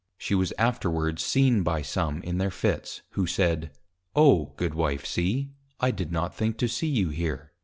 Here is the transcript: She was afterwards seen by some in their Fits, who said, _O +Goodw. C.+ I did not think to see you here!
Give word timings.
She 0.17 0.33
was 0.33 0.51
afterwards 0.57 1.23
seen 1.23 1.61
by 1.61 1.83
some 1.83 2.23
in 2.23 2.39
their 2.39 2.49
Fits, 2.49 3.03
who 3.11 3.27
said, 3.27 3.69
_O 4.15 4.55
+Goodw. 4.57 4.97
C.+ 5.05 5.51
I 5.79 5.91
did 5.91 6.11
not 6.11 6.33
think 6.33 6.57
to 6.57 6.67
see 6.67 6.87
you 6.89 7.09
here! 7.09 7.51